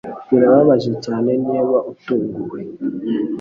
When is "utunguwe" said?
1.91-2.59